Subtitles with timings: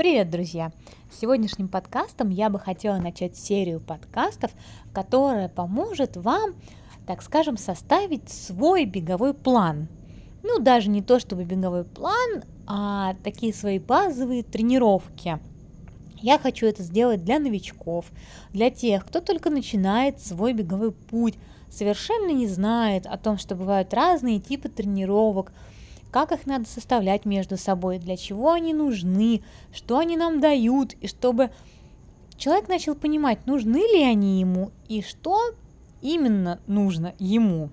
[0.00, 0.72] Привет, друзья!
[1.12, 4.50] Сегодняшним подкастом я бы хотела начать серию подкастов,
[4.94, 6.54] которая поможет вам,
[7.06, 9.88] так скажем, составить свой беговой план.
[10.42, 15.38] Ну, даже не то чтобы беговой план, а такие свои базовые тренировки.
[16.22, 18.06] Я хочу это сделать для новичков,
[18.54, 21.34] для тех, кто только начинает свой беговой путь,
[21.68, 25.52] совершенно не знает о том, что бывают разные типы тренировок–
[26.10, 29.42] как их надо составлять между собой, для чего они нужны,
[29.72, 31.50] что они нам дают, и чтобы
[32.36, 35.38] человек начал понимать, нужны ли они ему и что
[36.00, 37.70] именно нужно ему.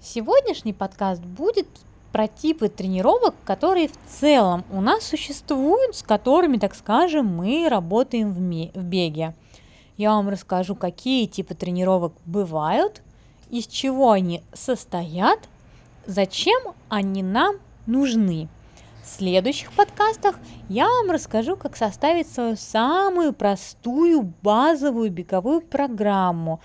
[0.00, 1.68] Сегодняшний подкаст будет
[2.12, 8.32] про типы тренировок, которые в целом у нас существуют, с которыми, так скажем, мы работаем
[8.32, 9.34] в, ме- в беге.
[9.96, 13.02] Я вам расскажу, какие типы тренировок бывают,
[13.50, 15.40] из чего они состоят
[16.08, 17.56] зачем они нам
[17.86, 18.48] нужны.
[19.04, 26.60] В следующих подкастах я вам расскажу, как составить свою самую простую базовую беговую программу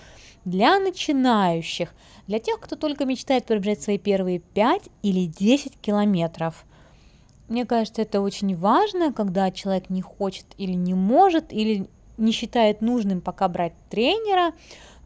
[0.45, 1.94] для начинающих,
[2.27, 6.66] для тех, кто только мечтает пробежать свои первые 5 или 10 километров.
[7.50, 12.81] Мне кажется, это очень важно, когда человек не хочет или не может, или не считает
[12.81, 14.53] нужным пока брать тренера,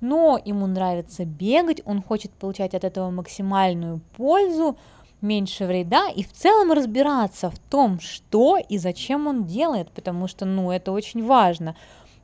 [0.01, 4.77] но ему нравится бегать, он хочет получать от этого максимальную пользу,
[5.21, 10.45] меньше вреда и в целом разбираться в том, что и зачем он делает, потому что,
[10.45, 11.75] ну, это очень важно.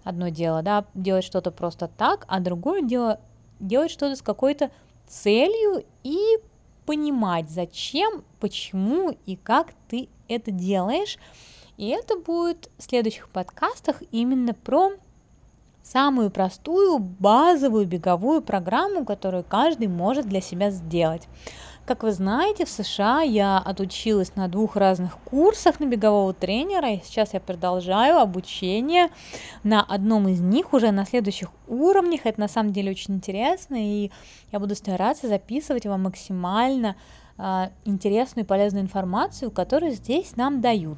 [0.04, 3.20] Одно дело, да, делать что-то просто так, а другое дело
[3.60, 4.70] делать что-то с какой-то
[5.08, 6.20] целью и
[6.86, 11.18] понимать, зачем, почему и как ты это делаешь.
[11.78, 14.92] И это будет в следующих подкастах именно про
[15.84, 21.28] самую простую базовую беговую программу, которую каждый может для себя сделать.
[21.86, 27.02] Как вы знаете, в США я отучилась на двух разных курсах на бегового тренера, и
[27.04, 29.10] сейчас я продолжаю обучение
[29.64, 32.22] на одном из них уже на следующих уровнях.
[32.24, 34.12] Это на самом деле очень интересно, и
[34.54, 36.96] я буду стараться записывать вам максимально
[37.84, 40.98] интересную и полезную информацию, которую здесь нам дают.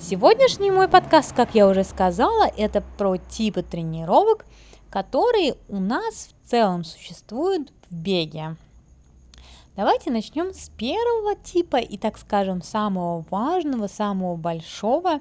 [0.00, 4.44] Сегодняшний мой подкаст, как я уже сказала, это про типы тренировок,
[4.90, 8.56] которые у нас в целом существуют в беге.
[9.74, 15.20] Давайте начнем с первого типа и, так скажем, самого важного, самого большого.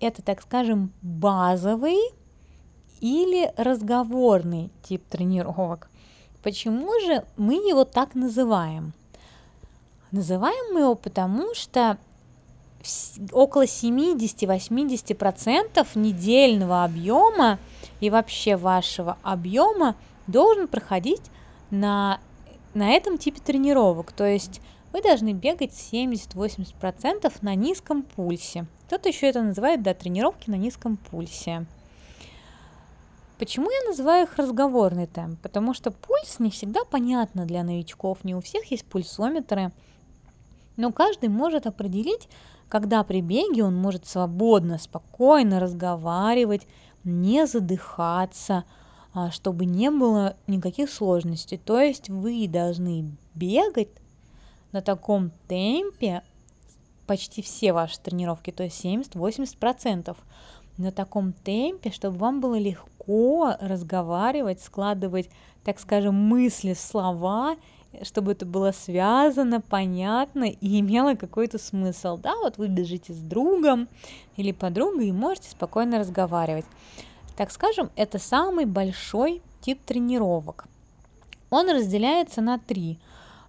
[0.00, 1.98] Это, так скажем, базовый
[3.00, 5.90] или разговорный тип тренировок.
[6.44, 8.92] Почему же мы его так называем?
[10.12, 11.96] Называем мы его потому, что
[13.32, 17.58] около 70-80% недельного объема
[18.00, 19.94] и вообще вашего объема
[20.26, 21.22] должен проходить
[21.70, 22.18] на,
[22.74, 24.10] на этом типе тренировок.
[24.12, 24.60] То есть
[24.92, 28.66] вы должны бегать 70-80% на низком пульсе.
[28.86, 31.66] Кто-то еще это называет, да, тренировки на низком пульсе.
[33.38, 35.40] Почему я называю их разговорный темп?
[35.40, 39.70] Потому что пульс не всегда понятно для новичков, не у всех есть пульсометры–
[40.80, 42.28] но каждый может определить,
[42.68, 46.66] когда при беге он может свободно, спокойно разговаривать,
[47.04, 48.64] не задыхаться,
[49.12, 51.58] а, чтобы не было никаких сложностей.
[51.58, 53.88] То есть вы должны бегать
[54.72, 56.22] на таком темпе
[57.06, 60.16] почти все ваши тренировки, то есть 70-80%,
[60.78, 65.28] на таком темпе, чтобы вам было легко разговаривать, складывать,
[65.62, 67.56] так скажем, мысли в слова
[68.02, 72.16] чтобы это было связано, понятно и имело какой-то смысл.
[72.16, 73.88] Да, вот вы бежите с другом
[74.36, 76.66] или подругой и можете спокойно разговаривать.
[77.36, 80.66] Так скажем, это самый большой тип тренировок.
[81.50, 82.98] Он разделяется на три.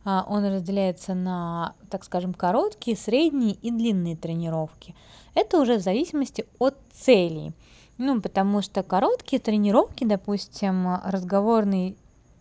[0.03, 4.95] А, он разделяется на, так скажем, короткие, средние и длинные тренировки.
[5.35, 7.53] Это уже в зависимости от целей.
[7.97, 11.95] Ну, потому что короткие тренировки, допустим, разговорный,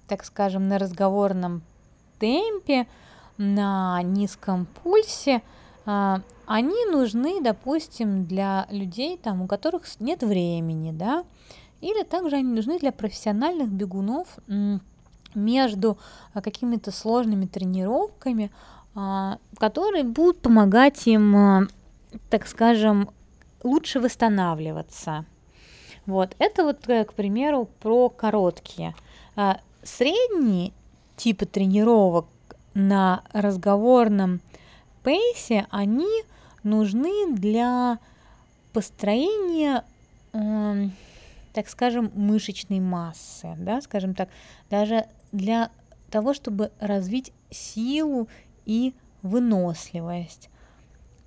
[0.06, 1.62] так скажем, на разговорном
[2.20, 2.86] темпе,
[3.40, 5.42] на низком пульсе,
[5.86, 11.24] а, они нужны, допустим, для людей, там, у которых нет времени, да,
[11.80, 14.28] или также они нужны для профессиональных бегунов
[15.34, 15.98] между
[16.34, 18.50] а, какими-то сложными тренировками,
[18.94, 21.68] а, которые будут помогать им,
[22.28, 23.08] так скажем,
[23.62, 25.24] лучше восстанавливаться.
[26.04, 28.94] Вот, это вот, э, к примеру, про короткие.
[29.82, 30.72] Средние
[31.20, 32.26] типы тренировок
[32.72, 34.40] на разговорном
[35.02, 36.24] пейсе, они
[36.62, 37.98] нужны для
[38.72, 39.84] построения,
[40.32, 40.88] э,
[41.52, 44.30] так скажем, мышечной массы, да, скажем так,
[44.70, 45.70] даже для
[46.10, 48.26] того, чтобы развить силу
[48.64, 50.48] и выносливость.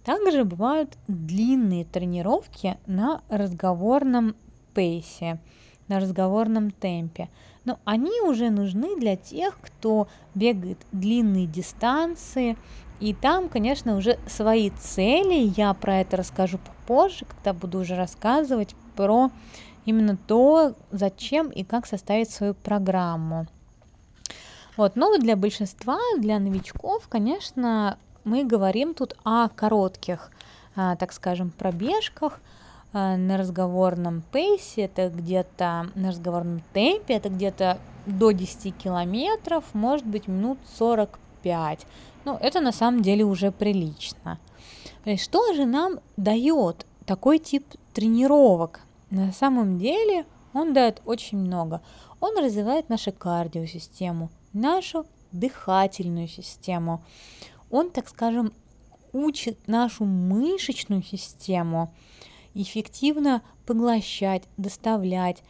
[0.04, 4.36] Также бывают длинные тренировки на разговорном
[4.74, 5.40] пейсе,
[5.88, 7.30] на разговорном темпе.
[7.66, 12.58] Но они уже нужны для тех, кто бегает длинные дистанции,
[13.00, 15.52] и там, конечно, уже свои цели.
[15.58, 19.30] Я про это расскажу попозже, когда буду уже рассказывать про
[19.86, 23.48] именно то, зачем и как составить свою программу.
[24.78, 30.32] Вот, но для большинства, для новичков, конечно, мы говорим тут о коротких,
[30.76, 32.40] а, так скажем, пробежках
[32.94, 40.28] на разговорном пейсе, это где-то на разговорном темпе, это где-то до 10 километров, может быть,
[40.28, 41.88] минут 45.
[42.26, 44.40] Ну, это на самом деле уже прилично.
[45.18, 48.82] Что же нам дает такой тип тренировок?
[49.10, 51.82] На самом деле он дает очень много.
[52.20, 57.04] Он развивает нашу кардиосистему, нашу дыхательную систему.
[57.70, 58.54] Он, так скажем,
[59.12, 61.92] учит нашу мышечную систему
[62.54, 65.44] эффективно поглощать, доставлять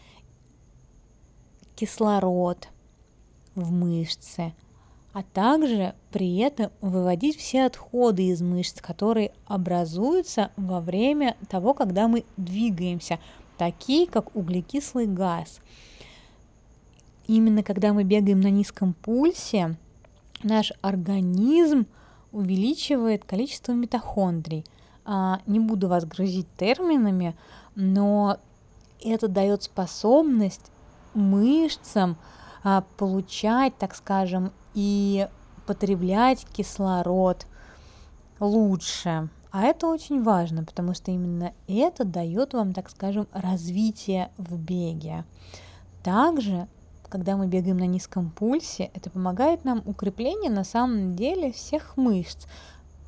[1.76, 2.68] кислород
[3.56, 4.54] в мышцы,
[5.14, 12.08] а также при этом выводить все отходы из мышц, которые образуются во время того, когда
[12.08, 13.20] мы двигаемся,
[13.58, 15.60] такие как углекислый газ.
[17.28, 19.78] Именно когда мы бегаем на низком пульсе,
[20.42, 21.86] наш организм
[22.32, 24.66] увеличивает количество митохондрий.
[25.06, 27.36] А, не буду вас грузить терминами,
[27.76, 28.38] но
[29.04, 30.72] это дает способность
[31.14, 32.18] мышцам
[32.64, 35.28] а, получать, так скажем, и
[35.66, 37.46] потреблять кислород
[38.40, 39.30] лучше.
[39.52, 45.26] А это очень важно, потому что именно это дает вам, так скажем, развитие в беге.
[46.02, 46.68] Также,
[47.08, 52.48] когда мы бегаем на низком пульсе, это помогает нам укрепление на самом деле всех мышц,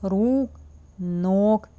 [0.03, 0.51] рук,
[0.99, 1.69] ног,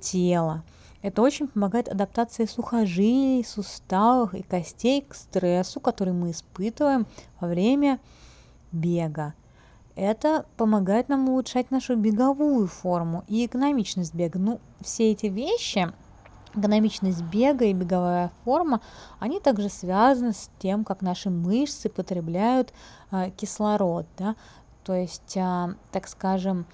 [0.00, 0.62] тела.
[1.02, 7.06] Это очень помогает адаптации сухожилий, суставов и костей к стрессу, который мы испытываем
[7.40, 8.00] во время
[8.70, 9.34] бега.
[9.96, 14.38] Это помогает нам улучшать нашу беговую форму и экономичность бега.
[14.38, 15.92] Ну, все эти вещи,
[16.54, 18.80] экономичность бега и беговая форма,
[19.18, 22.72] они также связаны с тем, как наши мышцы потребляют
[23.10, 24.06] э, кислород.
[24.18, 24.36] Да?
[24.84, 26.66] То есть, э, так скажем,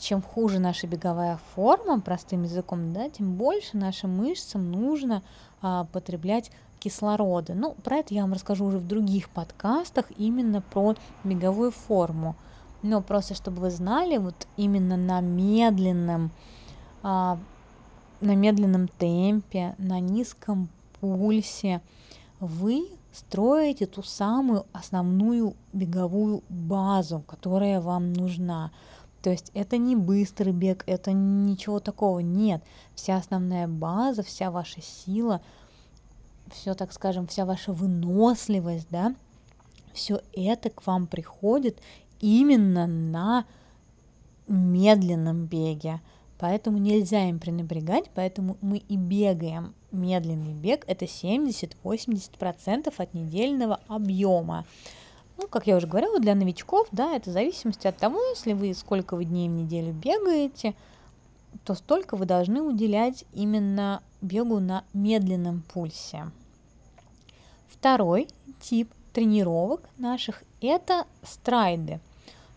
[0.00, 5.22] чем хуже наша беговая форма, простым языком, да, тем больше нашим мышцам нужно
[5.62, 6.50] а, потреблять
[6.80, 7.54] кислорода.
[7.54, 12.34] Ну, про это я вам расскажу уже в других подкастах, именно про беговую форму.
[12.82, 16.30] Но просто чтобы вы знали, вот именно на медленном,
[17.02, 17.38] а,
[18.20, 20.68] на медленном темпе, на низком
[21.00, 21.82] пульсе
[22.40, 28.70] вы строите ту самую основную беговую базу, которая вам нужна.
[29.22, 32.62] То есть это не быстрый бег, это ничего такого нет.
[32.94, 35.40] Вся основная база, вся ваша сила–
[36.52, 39.14] все, так скажем, вся ваша выносливость, да,
[39.92, 41.78] все это к вам приходит
[42.20, 43.44] именно на
[44.46, 46.00] медленном беге.
[46.38, 49.74] Поэтому нельзя им пренебрегать, поэтому мы и бегаем.
[49.92, 54.64] Медленный бег– это 70-80% от недельного объема.
[55.40, 58.74] Ну, как я уже говорила, для новичков, да, это в зависимости от того, если вы
[58.74, 60.74] сколько вы дней в неделю бегаете,
[61.64, 66.30] то столько вы должны уделять именно бегу на медленном пульсе.
[67.70, 68.28] Второй
[68.60, 72.00] тип тренировок наших– это страйды.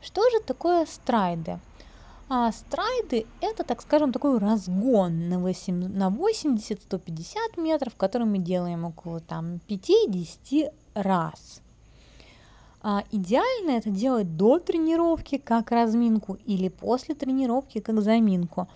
[0.01, 1.59] Что же такое страйды?
[2.27, 8.83] А страйды– это, так скажем, такой разгон на, 8, на 80-150 метров, который мы делаем
[8.83, 11.61] около там, 5-10 раз.
[12.83, 18.67] А идеально это делать до тренировки как разминку или после тренировки как заминку.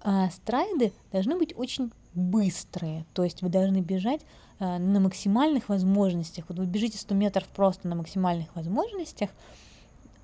[0.00, 4.20] А страйды должны быть очень быстрые, то есть вы должны бежать
[4.60, 6.44] Э, на максимальных возможностях.
[6.48, 9.30] Вот вы бежите 100 метров просто на максимальных возможностях,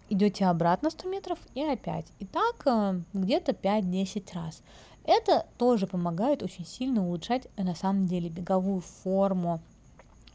[0.08, 2.06] идете обратно 100 метров и опять.
[2.20, 4.62] И так э, где-то 5-10 раз.
[5.04, 9.60] Это тоже помогает очень сильно улучшать на самом деле беговую форму.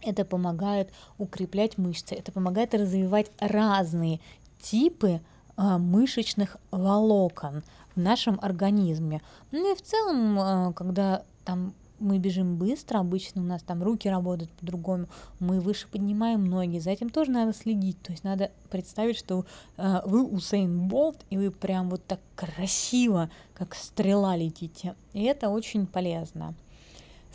[0.01, 4.19] Это помогает укреплять мышцы, это помогает развивать разные
[4.61, 5.21] типы
[5.57, 7.63] мышечных волокон
[7.95, 9.21] в нашем организме.
[9.51, 14.51] Ну и в целом, когда там мы бежим быстро, обычно у нас там руки работают
[14.51, 15.07] по-другому,
[15.39, 19.45] мы выше поднимаем ноги, за этим тоже надо следить, то есть надо представить, что
[19.77, 25.49] э, вы Усейн Болт, и вы прям вот так красиво, как стрела летите, и это
[25.49, 26.53] очень полезно.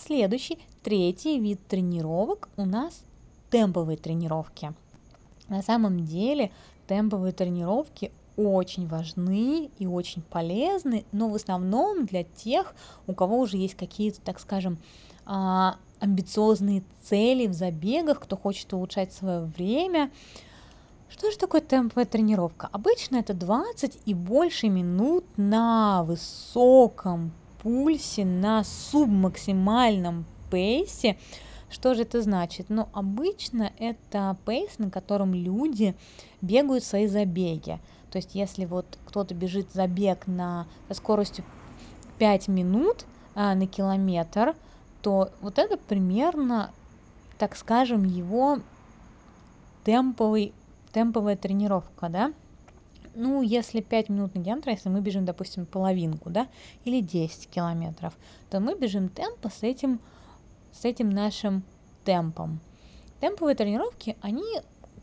[0.07, 3.05] Следующий, третий вид тренировок у нас
[3.51, 4.73] темповые тренировки.
[5.49, 6.51] На самом деле
[6.89, 12.75] темповые тренировки очень важны и очень полезны, но в основном для тех,
[13.07, 14.79] у кого уже есть какие-то, так скажем,
[15.27, 20.11] а, амбициозные цели в забегах, кто хочет улучшать свое время.
[21.11, 22.71] Что же такое темповая тренировка?
[22.73, 31.19] Обычно это 20 и больше минут на высоком пульсе, на субмаксимальном пейсе.
[31.71, 32.67] Что же это значит?
[32.69, 35.95] Ну, обычно это пейс, на котором люди
[36.41, 37.79] бегают свои забеги.
[38.11, 41.45] То есть, если вот кто-то бежит забег на со скоростью
[42.19, 44.57] 5 минут а, на километр,
[45.01, 46.71] то вот это примерно,
[47.39, 48.59] так скажем, его
[49.85, 50.53] темповый,
[50.93, 52.33] темповая тренировка, да?
[53.15, 56.49] Ну, если 5 минут на километр, если мы бежим, допустим, половинку, да,
[56.85, 58.17] или 10 километров,
[58.51, 60.01] то мы бежим темпо с этим,
[60.73, 61.63] с этим нашим
[62.05, 62.61] темпом.
[63.21, 64.45] Темповые тренировки, они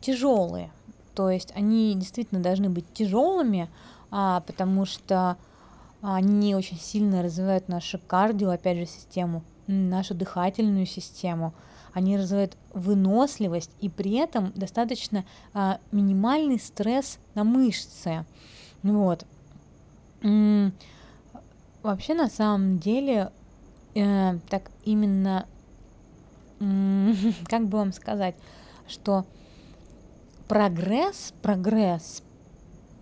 [0.00, 0.70] тяжелые,
[1.14, 3.68] то есть они действительно должны быть тяжелыми,
[4.10, 5.36] а, потому что
[6.00, 11.52] они очень сильно развивают нашу кардио, опять же, систему нашу дыхательную систему,
[11.92, 18.24] они развивают выносливость и при этом достаточно а, минимальный стресс на мышцы.
[18.82, 19.24] Вот.
[21.82, 23.30] Вообще на самом деле
[23.94, 25.46] э, так именно,
[27.48, 28.34] как бы вам сказать,
[28.88, 29.24] что
[30.48, 32.22] прогресс, прогресс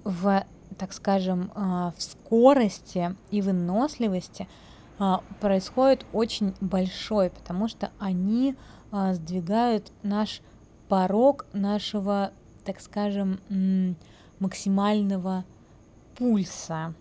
[0.05, 0.45] в,
[0.77, 4.47] так скажем, э, в скорости и выносливости–
[4.99, 8.55] а, происходит очень большой, потому что они
[9.15, 10.41] сдвигают наш
[10.89, 12.33] порог нашего,
[12.65, 13.41] так скажем,
[14.39, 15.45] максимального
[16.17, 16.95] пульса.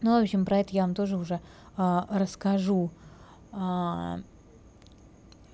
[0.00, 1.40] Ну, в общем, про это я вам тоже уже
[1.76, 2.90] а, расскажу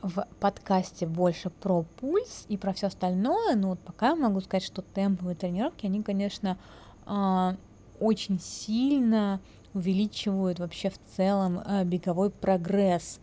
[0.03, 4.83] в подкасте больше про пульс и про все остальное, но вот пока могу сказать, что
[4.95, 6.57] темповые тренировки, они, конечно,
[8.01, 9.41] очень сильно
[9.75, 13.21] увеличивают вообще в целом беговой прогресс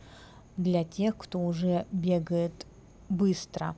[0.57, 2.65] для тех, кто уже бегает
[3.09, 3.75] быстро.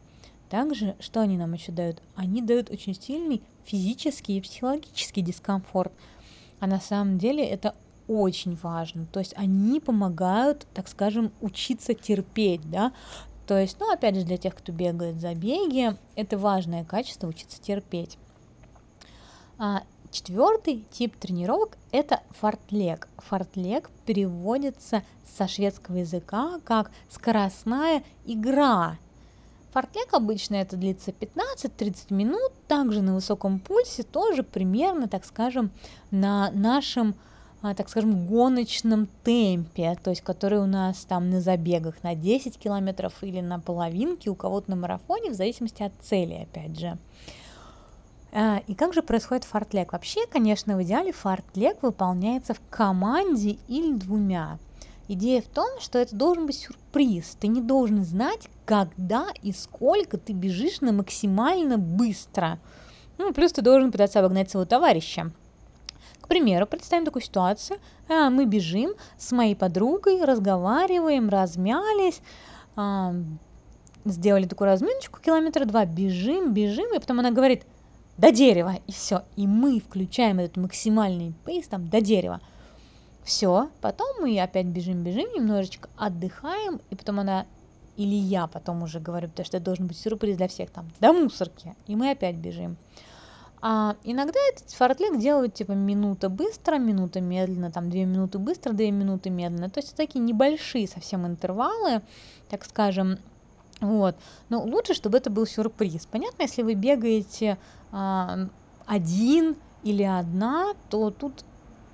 [0.49, 2.01] Также, что они нам еще дают?
[2.15, 5.93] Они дают очень сильный физический и психологический дискомфорт.
[6.59, 7.75] А на самом деле это
[8.07, 9.05] очень важно.
[9.05, 12.91] То есть они помогают, так скажем, учиться терпеть, да.
[13.45, 17.61] То есть, ну, опять же, для тех, кто бегает за беги, это важное качество учиться
[17.61, 18.17] терпеть.
[20.11, 23.07] Четвертый тип тренировок– это фортлег.
[23.17, 25.03] Фортлег переводится
[25.37, 28.97] со шведского языка как «скоростная игра».
[29.71, 35.69] Фортлег обычно это длится 15-30 минут, также на высоком пульсе, тоже примерно, так скажем,
[36.09, 37.13] на нашем,
[37.61, 42.57] а, так скажем, гоночном темпе, то есть который у нас там на забегах на 10
[42.57, 46.97] километров или на половинке, у кого-то на марафоне, в зависимости от цели, опять же.
[48.31, 49.93] А, и как же происходит фартлег?
[49.93, 54.59] Вообще, конечно, в идеале фартлег выполняется в команде или двумя.
[55.07, 57.35] Идея в том, что это должен быть сюрприз.
[57.39, 62.59] Ты не должен знать, когда и сколько ты бежишь на максимально быстро.
[63.17, 65.31] Ну, плюс ты должен пытаться обогнать своего товарища.
[66.21, 67.79] К примеру, представим такую ситуацию.
[68.07, 72.21] А, мы бежим с моей подругой, разговариваем, размялись,
[74.05, 77.63] сделали такую разминочку, километра два, бежим, бежим, и потом она говорит–
[78.19, 79.23] до дерева, и все.
[79.35, 82.41] И мы включаем этот максимальный пейс там до дерева.
[83.23, 87.45] Все, потом мы опять бежим, бежим, немножечко отдыхаем, и потом она
[87.95, 91.11] или я потом уже говорю, потому что это должен быть сюрприз для всех там, до
[91.11, 92.77] мусорки, и мы опять бежим.
[93.61, 98.89] А иногда этот фортлег делают типа минута быстро, минута медленно, там две минуты быстро, две
[98.91, 99.69] минуты медленно.
[99.69, 102.01] То есть такие небольшие совсем интервалы,
[102.49, 103.17] так скажем,
[103.81, 104.15] вот.
[104.49, 106.05] Но лучше, чтобы это был сюрприз.
[106.05, 107.57] Понятно, если вы бегаете
[107.91, 108.47] а,
[108.85, 111.45] один или одна, то тут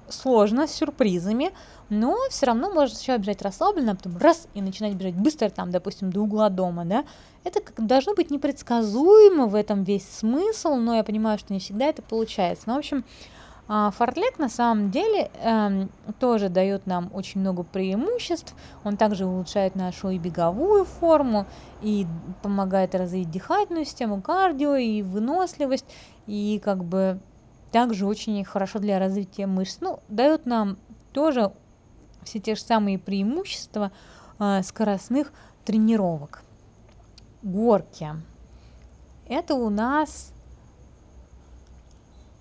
[0.10, 1.52] сложно с сюрпризами,
[1.90, 5.72] но все равно можно сначала бежать расслабленно, а потом раз и начинать бежать быстро, там,
[5.72, 7.06] допустим, до угла дома, да.
[7.44, 11.86] Это как должно быть непредсказуемо, в этом весь смысл, но я понимаю, что не всегда
[11.86, 12.66] это получается.
[12.68, 13.04] Ну, в общем,
[13.68, 15.88] а, Фортлек на самом деле э,
[16.20, 18.56] тоже дает нам очень много преимуществ.
[18.84, 21.48] Он также улучшает нашу и беговую форму,
[21.82, 22.06] и
[22.44, 25.86] помогает развить дыхательную систему, кардио, и выносливость,
[26.28, 27.20] и как бы
[27.72, 29.78] также очень хорошо для развития мышц.
[29.82, 30.78] Ну, дает нам
[31.12, 31.52] тоже
[32.24, 33.92] все те же самые преимущества
[34.38, 36.44] э, скоростных тренировок.
[37.42, 38.10] Горки.
[39.28, 40.35] Это у нас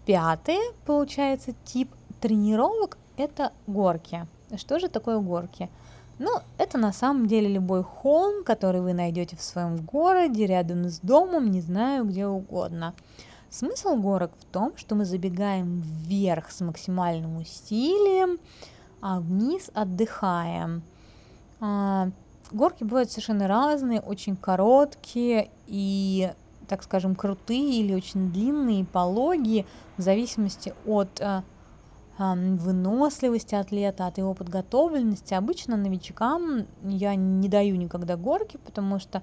[0.06, 4.26] Пятый, получается, тип тренировок– это горки.
[4.56, 5.70] Что же такое горки?
[6.18, 11.00] Ну, это на самом деле любой холм, который вы найдете в своем городе, рядом с
[11.00, 12.94] домом, не знаю, где угодно.
[13.50, 18.38] Смысл горок в том, что мы забегаем вверх с максимальным усилием,
[19.00, 20.82] а вниз отдыхаем.
[21.60, 22.10] А,
[22.52, 26.32] горки бывают совершенно разные, очень короткие и,
[26.68, 29.66] так скажем, крутые или очень длинные, пологие,
[29.96, 31.42] в зависимости от а,
[32.16, 35.34] выносливости атлета, от его подготовленности.
[35.34, 39.22] Обычно новичкам я не даю никогда горки, потому что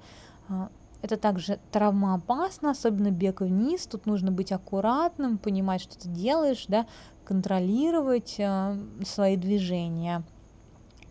[0.49, 0.69] а,
[1.01, 3.87] это также травмоопасно, особенно бег вниз.
[3.87, 6.85] Тут нужно быть аккуратным, понимать, что ты делаешь, да,
[7.23, 10.23] контролировать э, свои движения.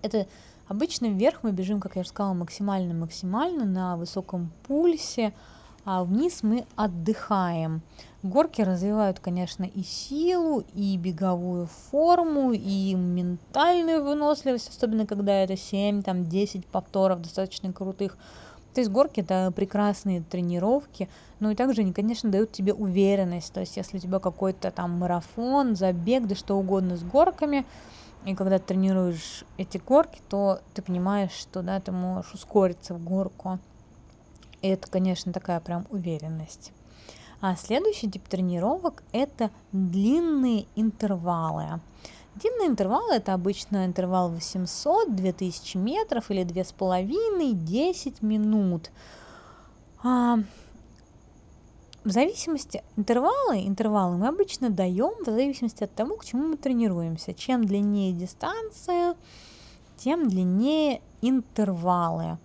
[0.02, 0.26] Это
[0.68, 5.32] обычно вверх мы бежим, как я уже сказала, максимально-максимально на высоком пульсе,
[5.84, 7.82] а вниз мы отдыхаем.
[8.22, 16.02] Горки развивают, конечно, и силу, и беговую форму, и ментальную выносливость, особенно когда это 7,
[16.02, 18.18] там, 10 повторов достаточно крутых.
[18.74, 21.08] То есть горки это прекрасные тренировки,
[21.40, 23.52] ну и также они, конечно, дают тебе уверенность.
[23.52, 27.64] То есть если у тебя какой-то там марафон, забег, да что угодно с горками,
[28.26, 33.02] и когда ты тренируешь эти горки, то ты понимаешь, что да, ты можешь ускориться в
[33.02, 33.58] горку.
[34.62, 36.72] И это, конечно, такая прям уверенность.
[37.40, 41.80] А следующий тип тренировок– это длинные интервалы.
[42.34, 48.90] Длинные интервалы– это обычно интервал 800, 2000 метров или 2,5-10 минут.
[50.02, 50.38] А,
[52.04, 57.34] в зависимости интервалы, интервалы мы обычно даем в зависимости от того, к чему мы тренируемся.
[57.34, 59.16] Чем длиннее дистанция,
[59.96, 62.38] тем длиннее интервалы.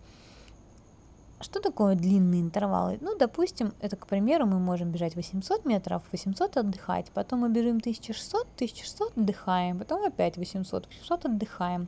[1.46, 2.98] Что такое длинные интервалы?
[3.02, 7.78] Ну, допустим, это, к примеру, мы можем бежать 800 метров, 800 отдыхать, потом мы бежим
[7.78, 11.88] 1600, 1600 отдыхаем, потом опять 800, 800 отдыхаем.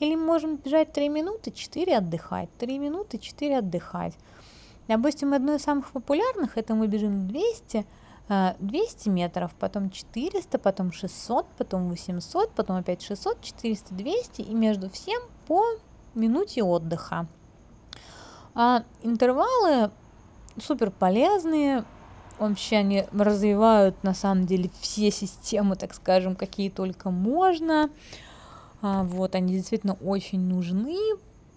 [0.00, 4.12] Или мы можем бежать 3 минуты, 4 отдыхать, 3 минуты, 4 отдыхать.
[4.86, 7.86] Допустим, одно из самых популярных, это мы бежим 200,
[8.58, 14.54] 200 э, метров, потом 400, потом 600, потом 800, потом опять 600, 400, 200 и
[14.54, 15.64] между всем по
[16.14, 17.26] минуте отдыха.
[18.54, 19.90] А интервалы
[20.60, 21.84] супер полезные,
[22.38, 27.90] вообще они развивают на самом деле все системы, так скажем, какие только можно.
[28.82, 30.96] А, вот, они действительно очень нужны.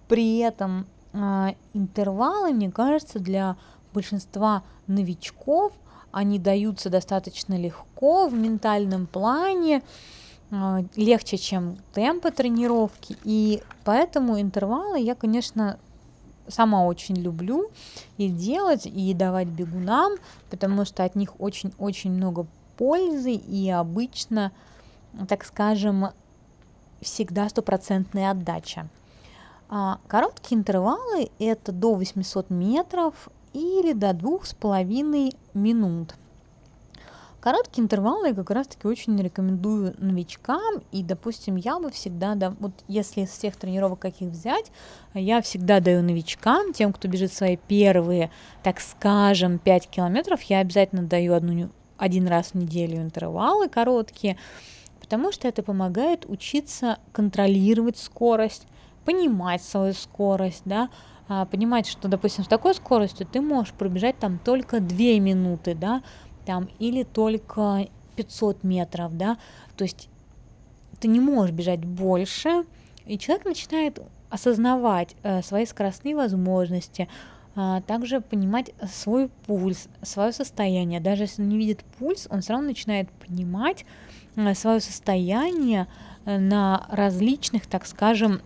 [0.08, 3.56] При этом а, интервалы, мне кажется, для
[3.94, 5.74] большинства новичков
[6.12, 9.82] они даются достаточно легко в ментальном плане,
[10.52, 15.80] а, легче, чем темпы тренировки, и поэтому интервалы я, конечно,
[16.48, 17.70] сама очень люблю
[18.18, 20.14] и делать, и давать бегунам,
[20.50, 22.46] потому что от них очень-очень много
[22.78, 24.52] пользы, и обычно,
[25.28, 26.08] так скажем,
[27.02, 28.88] всегда стопроцентная отдача.
[29.70, 36.16] А короткие интервалы– это до 800 метров или до двух с половиной минут–
[37.44, 42.72] Короткие интервалы я как раз-таки очень рекомендую новичкам, и, допустим, я бы всегда, да, вот
[42.88, 44.72] если из всех тренировок каких взять,
[45.14, 48.32] я всегда даю новичкам, тем, кто бежит свои первые,
[48.64, 54.38] так скажем, 5 километров, я обязательно даю одну, один раз в неделю интервалы короткие,
[55.02, 58.68] потому что это помогает учиться контролировать скорость,
[59.04, 60.90] понимать свою скорость, да,
[61.28, 66.04] а, понимать, что, допустим, с такой скоростью ты можешь пробежать там только 2 минуты, да,
[66.46, 69.38] там, или только 500 метров, да,
[69.76, 70.10] то есть
[71.00, 72.64] ты не можешь бежать больше,
[73.06, 77.08] и человек начинает осознавать э, свои скоростные возможности,
[77.56, 81.00] э, также понимать свой пульс, свое состояние.
[81.00, 83.86] Даже если он не видит пульс, он все равно начинает понимать
[84.36, 85.88] э, свое состояние
[86.26, 88.42] э, на различных, так скажем,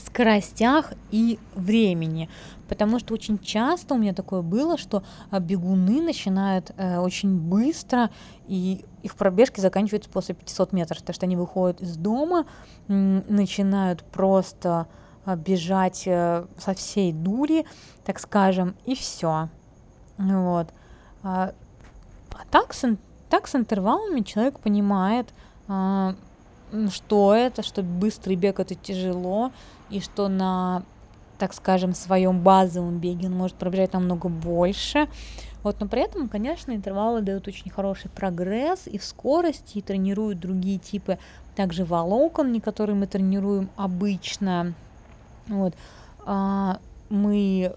[0.00, 2.28] скоростях и времени.
[2.68, 8.10] Потому что очень часто у меня такое было, что а, бегуны начинают э, очень быстро,
[8.46, 12.46] и их пробежки заканчиваются после 500 метров, потому что они выходят из дома,
[12.86, 14.86] начинают просто
[15.24, 17.66] а, бежать э, со всей дури,
[18.04, 19.48] так скажем, и все.
[20.16, 20.68] Вот.
[21.22, 21.52] А,
[22.32, 22.96] а так, с,
[23.28, 25.28] так с интервалами человек понимает,
[25.68, 26.14] а,
[26.90, 29.52] что это, что быстрый бег это тяжело,
[29.90, 30.82] и что на,
[31.38, 35.08] так скажем, своем базовом беге он может пробежать намного больше.
[35.62, 40.40] Вот, но при этом, конечно, интервалы дают очень хороший прогресс и в скорости, и тренируют
[40.40, 41.18] другие типы
[41.54, 44.72] также волокон, которые мы тренируем обычно.
[45.48, 45.74] Вот.
[46.24, 46.78] А,
[47.10, 47.74] мы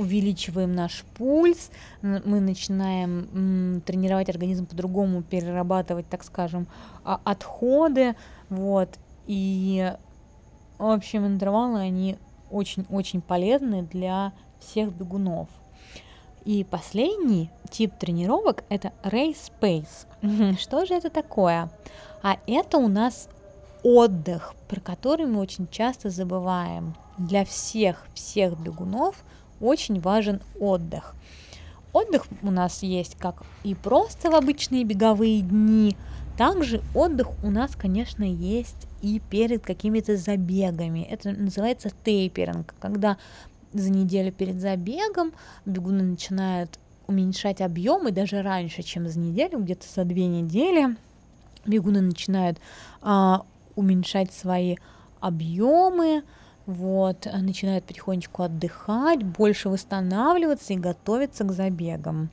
[0.00, 1.70] увеличиваем наш пульс,
[2.02, 6.66] мы начинаем тренировать организм по-другому, перерабатывать, так скажем,
[7.04, 8.16] а, отходы,
[8.48, 8.88] вот,
[9.26, 9.92] и
[10.78, 12.16] в общем, интервалы, они
[12.50, 15.48] очень-очень полезны для всех бегунов.
[16.46, 20.56] И последний тип тренировок– это Race Pace.
[20.58, 21.70] Что же это такое?
[22.22, 23.28] А это у нас
[23.82, 26.94] отдых, про который мы очень часто забываем.
[27.18, 29.22] Для всех, всех бегунов
[29.60, 31.14] очень важен отдых.
[31.92, 35.96] Отдых у нас есть как и просто в обычные беговые дни,
[36.36, 41.00] также отдых у нас, конечно, есть и перед какими-то забегами.
[41.00, 43.18] Это называется тейперинг, когда
[43.72, 45.32] за неделю перед забегом
[45.66, 50.96] бегуны начинают уменьшать объемы даже раньше, чем за неделю, где-то за две недели
[51.66, 52.58] бегуны начинают
[53.02, 53.44] а,
[53.74, 54.76] уменьшать свои
[55.20, 56.22] объемы,
[56.70, 62.30] вот, начинают потихонечку отдыхать, больше восстанавливаться и готовиться к забегам.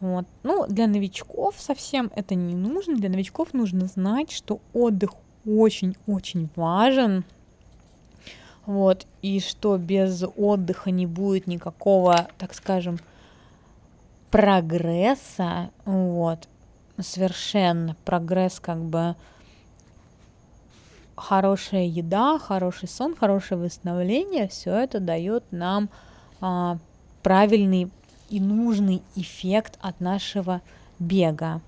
[0.00, 0.26] Вот.
[0.42, 2.96] Ну, для новичков совсем это не нужно.
[2.96, 5.10] Для новичков нужно знать, что отдых
[5.44, 7.24] очень-очень важен.
[8.64, 12.98] Вот, и что без отдыха не будет никакого, так скажем,
[14.30, 15.70] прогресса.
[15.86, 16.48] Вот,
[17.00, 19.16] совершенно прогресс как бы
[21.18, 25.88] хорошая еда, хороший сон, хорошее восстановление, все это дает нам
[26.40, 26.78] а,
[27.22, 27.90] правильный
[28.30, 30.60] и нужный эффект от нашего
[30.98, 31.60] бега.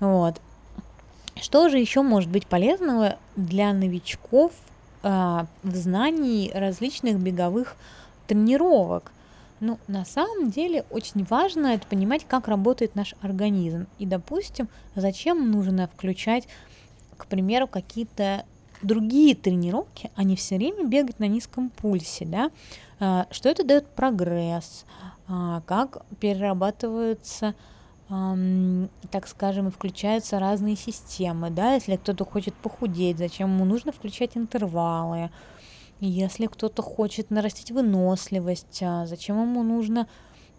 [0.00, 0.40] Вот.
[1.40, 4.52] Что же еще может быть полезного для новичков
[5.02, 7.76] а, в знании различных беговых
[8.26, 9.12] тренировок?
[9.60, 13.86] Ну, на самом деле очень важно это понимать, как работает наш организм.
[13.98, 16.46] И, допустим, зачем нужно включать,
[17.16, 18.44] к примеру, какие-то
[18.82, 22.50] другие тренировки, не все время бегать на низком пульсе, да,
[22.98, 24.84] а, что это дает прогресс,
[25.28, 27.54] а, как перерабатываются
[29.10, 35.30] так скажем, включаются разные системы, да, если кто-то хочет похудеть, зачем ему нужно включать интервалы,
[35.98, 40.06] если кто-то хочет нарастить выносливость, а, зачем ему нужно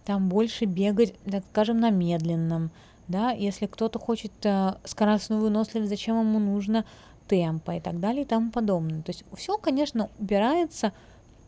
[0.04, 2.70] там больше бегать, так скажем, на медленном,
[3.08, 4.34] да, если кто-то хочет
[4.84, 6.84] скоростную выносливость, зачем ему нужно
[7.28, 9.02] темпа и так далее и тому подобное.
[9.02, 10.94] То есть все, конечно, упирается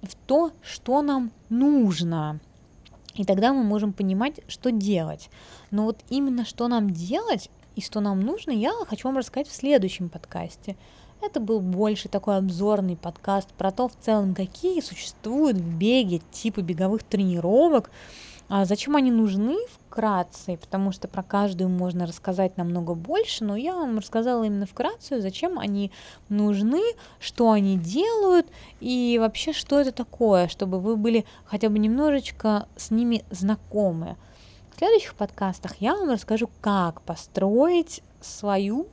[0.01, 2.39] в то, что нам нужно.
[3.15, 5.29] И тогда мы можем понимать, что делать.
[5.71, 9.55] Но вот именно что нам делать и что нам нужно, я хочу вам рассказать в
[9.55, 10.75] следующем подкасте.
[11.21, 16.61] Это был больше такой обзорный подкаст про то в целом, какие существуют в беге типы
[16.61, 17.91] беговых тренировок,
[18.47, 19.57] а зачем они нужны
[19.99, 25.19] вкратце, потому что про каждую можно рассказать намного больше, но я вам рассказала именно вкратце,
[25.19, 25.91] зачем они
[26.29, 26.81] нужны,
[27.19, 28.47] что они делают
[28.79, 34.15] и вообще что это такое, чтобы вы были хотя бы немножечко с ними знакомы.
[34.73, 38.87] В следующих подкастах я вам расскажу, как построить свою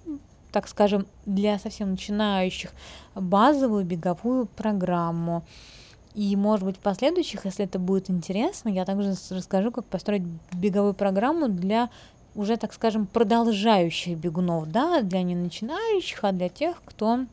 [0.51, 2.73] так скажем, для совсем начинающих
[3.15, 5.45] базовую беговую программу.
[6.17, 10.95] И, может быть, в последующих, если это будет интересно, я также расскажу, как построить беговую
[10.95, 11.91] программу для
[12.35, 17.27] уже, так скажем, продолжающих бегунов, да, для не начинающих, а для тех, кто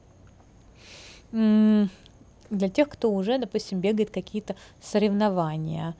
[1.31, 5.95] для тех, кто уже, допустим, бегает какие-то соревнования.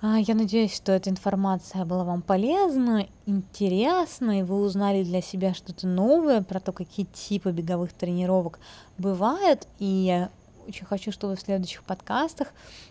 [0.00, 5.54] А, я надеюсь, что эта информация была вам полезна, интересна, и вы узнали для себя
[5.54, 8.60] что-то новое про то, какие типы беговых тренировок
[8.96, 9.66] бывают.
[9.80, 10.28] И
[10.68, 12.48] очень хочу, чтобы в следующих подкастах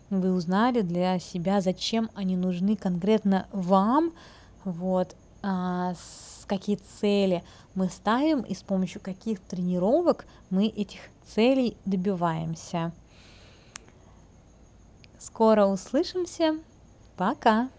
[0.09, 4.13] вы узнали для себя, зачем они нужны конкретно вам,
[4.63, 7.43] вот, а, с какие цели
[7.75, 12.91] мы ставим и с помощью каких тренировок мы этих целей добиваемся.
[15.19, 16.57] Скоро услышимся.
[17.15, 17.69] Пока!